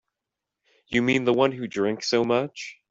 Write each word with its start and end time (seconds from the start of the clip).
You 0.87 1.03
mean 1.03 1.25
the 1.25 1.33
one 1.33 1.51
who 1.51 1.67
drank 1.67 2.01
so 2.03 2.23
much? 2.25 2.79